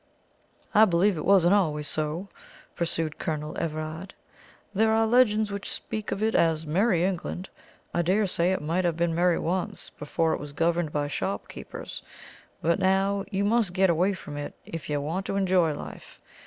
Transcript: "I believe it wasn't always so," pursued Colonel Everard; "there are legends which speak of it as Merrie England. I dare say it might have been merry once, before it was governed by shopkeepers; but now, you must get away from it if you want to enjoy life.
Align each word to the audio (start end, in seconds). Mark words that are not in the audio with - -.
"I 0.73 0.85
believe 0.85 1.15
it 1.15 1.25
wasn't 1.25 1.53
always 1.53 1.87
so," 1.87 2.27
pursued 2.75 3.19
Colonel 3.19 3.55
Everard; 3.59 4.15
"there 4.73 4.91
are 4.93 5.05
legends 5.05 5.51
which 5.51 5.69
speak 5.71 6.11
of 6.11 6.23
it 6.23 6.33
as 6.33 6.65
Merrie 6.65 7.03
England. 7.03 7.49
I 7.93 8.01
dare 8.01 8.25
say 8.25 8.51
it 8.51 8.63
might 8.63 8.83
have 8.83 8.97
been 8.97 9.13
merry 9.13 9.37
once, 9.37 9.91
before 9.91 10.33
it 10.33 10.39
was 10.39 10.53
governed 10.53 10.91
by 10.91 11.07
shopkeepers; 11.07 12.01
but 12.63 12.79
now, 12.79 13.25
you 13.29 13.45
must 13.45 13.73
get 13.73 13.91
away 13.91 14.13
from 14.13 14.37
it 14.37 14.55
if 14.65 14.89
you 14.89 14.99
want 14.99 15.27
to 15.27 15.35
enjoy 15.35 15.71
life. 15.75 16.19